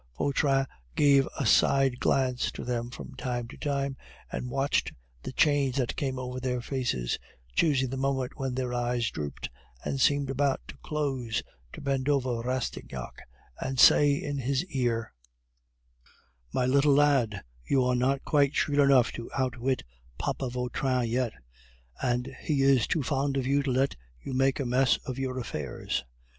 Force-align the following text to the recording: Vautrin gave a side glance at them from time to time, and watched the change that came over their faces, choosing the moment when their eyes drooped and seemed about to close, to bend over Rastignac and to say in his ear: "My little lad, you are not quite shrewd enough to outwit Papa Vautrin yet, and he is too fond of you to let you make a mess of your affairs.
Vautrin 0.17 0.65
gave 0.95 1.27
a 1.39 1.45
side 1.45 1.99
glance 1.99 2.47
at 2.57 2.65
them 2.65 2.89
from 2.89 3.13
time 3.13 3.47
to 3.47 3.55
time, 3.55 3.95
and 4.31 4.49
watched 4.49 4.91
the 5.21 5.31
change 5.31 5.75
that 5.75 5.95
came 5.95 6.17
over 6.17 6.39
their 6.39 6.59
faces, 6.59 7.19
choosing 7.53 7.91
the 7.91 7.97
moment 7.97 8.31
when 8.35 8.55
their 8.55 8.73
eyes 8.73 9.11
drooped 9.11 9.47
and 9.85 10.01
seemed 10.01 10.31
about 10.31 10.59
to 10.67 10.75
close, 10.77 11.43
to 11.71 11.81
bend 11.81 12.09
over 12.09 12.41
Rastignac 12.41 13.13
and 13.59 13.77
to 13.77 13.85
say 13.85 14.13
in 14.13 14.39
his 14.39 14.65
ear: 14.71 15.13
"My 16.51 16.65
little 16.65 16.95
lad, 16.95 17.43
you 17.67 17.83
are 17.85 17.93
not 17.93 18.25
quite 18.25 18.55
shrewd 18.55 18.79
enough 18.79 19.11
to 19.11 19.29
outwit 19.37 19.83
Papa 20.17 20.49
Vautrin 20.49 21.07
yet, 21.07 21.33
and 22.01 22.27
he 22.41 22.63
is 22.63 22.87
too 22.87 23.03
fond 23.03 23.37
of 23.37 23.45
you 23.45 23.61
to 23.61 23.69
let 23.69 23.95
you 24.19 24.33
make 24.33 24.59
a 24.59 24.65
mess 24.65 24.97
of 25.05 25.19
your 25.19 25.37
affairs. 25.37 26.03